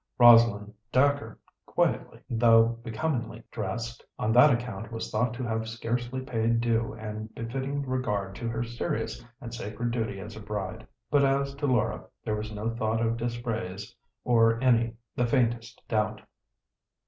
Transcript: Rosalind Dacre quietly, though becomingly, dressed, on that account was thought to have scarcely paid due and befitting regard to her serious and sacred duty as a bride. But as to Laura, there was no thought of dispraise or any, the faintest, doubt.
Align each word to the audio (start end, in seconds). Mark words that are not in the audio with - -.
Rosalind 0.17 0.73
Dacre 0.91 1.37
quietly, 1.67 2.21
though 2.27 2.69
becomingly, 2.83 3.43
dressed, 3.51 4.03
on 4.17 4.31
that 4.31 4.51
account 4.51 4.91
was 4.91 5.11
thought 5.11 5.31
to 5.35 5.43
have 5.43 5.67
scarcely 5.69 6.21
paid 6.21 6.59
due 6.59 6.93
and 6.95 7.31
befitting 7.35 7.83
regard 7.85 8.33
to 8.37 8.49
her 8.49 8.63
serious 8.63 9.23
and 9.39 9.53
sacred 9.53 9.91
duty 9.91 10.19
as 10.19 10.35
a 10.35 10.39
bride. 10.39 10.87
But 11.11 11.23
as 11.23 11.53
to 11.53 11.67
Laura, 11.67 12.03
there 12.25 12.35
was 12.35 12.51
no 12.51 12.71
thought 12.75 12.99
of 12.99 13.15
dispraise 13.15 13.95
or 14.23 14.59
any, 14.63 14.95
the 15.15 15.27
faintest, 15.27 15.79
doubt. 15.87 16.21